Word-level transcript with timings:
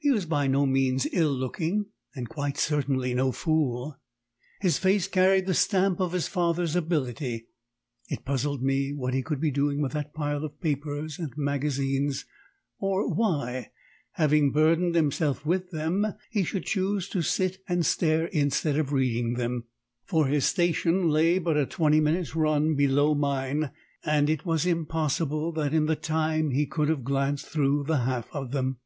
He 0.00 0.12
was 0.12 0.24
by 0.26 0.46
no 0.46 0.64
means 0.64 1.06
ill 1.12 1.32
looking, 1.32 1.86
and 2.14 2.30
quite 2.30 2.56
certainly 2.56 3.12
no 3.12 3.30
fool. 3.30 3.98
His 4.60 4.78
face 4.78 5.06
carried 5.06 5.44
the 5.44 5.52
stamp 5.54 6.00
of 6.00 6.12
his 6.12 6.28
father's 6.28 6.74
ability. 6.74 7.48
It 8.08 8.24
puzzled 8.24 8.62
me 8.62 8.94
what 8.94 9.12
he 9.12 9.22
could 9.22 9.40
be 9.40 9.50
doing 9.50 9.82
with 9.82 9.92
that 9.92 10.14
pile 10.14 10.44
of 10.44 10.62
papers 10.62 11.18
and 11.18 11.36
magazines; 11.36 12.24
or 12.78 13.12
why, 13.12 13.72
having 14.12 14.50
burdened 14.50 14.94
himself 14.94 15.44
with 15.44 15.72
them, 15.72 16.06
he 16.30 16.42
should 16.42 16.64
choose 16.64 17.06
to 17.10 17.20
sit 17.20 17.58
and 17.68 17.84
stare 17.84 18.26
instead 18.26 18.78
of 18.78 18.92
reading 18.92 19.34
them. 19.34 19.64
For 20.06 20.26
his 20.28 20.46
station 20.46 21.10
lay 21.10 21.38
but 21.38 21.58
a 21.58 21.66
twenty 21.66 22.00
minutes' 22.00 22.36
run 22.36 22.76
below 22.76 23.14
mine, 23.14 23.72
and 24.04 24.30
it 24.30 24.46
was 24.46 24.64
impossible 24.64 25.52
that 25.54 25.74
in 25.74 25.84
the 25.84 25.96
time 25.96 26.52
he 26.52 26.64
could 26.66 26.88
have 26.88 27.04
glanced 27.04 27.46
through 27.46 27.84
the 27.84 27.98
half 28.04 28.32
of 28.32 28.52
them. 28.52 28.78